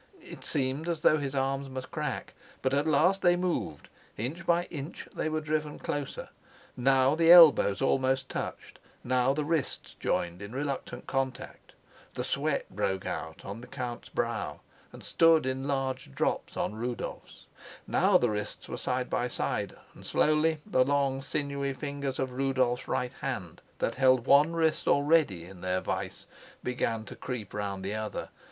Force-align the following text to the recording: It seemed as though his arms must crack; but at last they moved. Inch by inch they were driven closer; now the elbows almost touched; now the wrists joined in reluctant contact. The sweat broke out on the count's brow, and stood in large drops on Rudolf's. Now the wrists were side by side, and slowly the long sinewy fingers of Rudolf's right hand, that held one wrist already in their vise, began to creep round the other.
It 0.19 0.43
seemed 0.43 0.89
as 0.89 1.01
though 1.01 1.19
his 1.19 1.35
arms 1.35 1.69
must 1.69 1.91
crack; 1.91 2.33
but 2.63 2.73
at 2.73 2.87
last 2.87 3.21
they 3.21 3.35
moved. 3.35 3.87
Inch 4.17 4.47
by 4.47 4.63
inch 4.71 5.07
they 5.13 5.29
were 5.29 5.41
driven 5.41 5.77
closer; 5.77 6.29
now 6.75 7.13
the 7.13 7.31
elbows 7.31 7.83
almost 7.83 8.27
touched; 8.27 8.79
now 9.03 9.31
the 9.31 9.45
wrists 9.45 9.93
joined 9.99 10.41
in 10.41 10.53
reluctant 10.53 11.05
contact. 11.05 11.75
The 12.15 12.23
sweat 12.23 12.67
broke 12.75 13.05
out 13.05 13.45
on 13.45 13.61
the 13.61 13.67
count's 13.67 14.09
brow, 14.09 14.61
and 14.91 15.03
stood 15.03 15.45
in 15.45 15.67
large 15.67 16.11
drops 16.15 16.57
on 16.57 16.73
Rudolf's. 16.73 17.45
Now 17.85 18.17
the 18.17 18.31
wrists 18.31 18.67
were 18.67 18.77
side 18.77 19.07
by 19.07 19.27
side, 19.27 19.75
and 19.93 20.03
slowly 20.03 20.57
the 20.65 20.83
long 20.83 21.21
sinewy 21.21 21.75
fingers 21.75 22.17
of 22.17 22.33
Rudolf's 22.33 22.87
right 22.87 23.13
hand, 23.21 23.61
that 23.77 23.93
held 24.01 24.25
one 24.25 24.53
wrist 24.53 24.87
already 24.87 25.43
in 25.45 25.61
their 25.61 25.79
vise, 25.79 26.25
began 26.63 27.03
to 27.05 27.15
creep 27.15 27.53
round 27.53 27.85
the 27.85 27.93
other. 27.93 28.29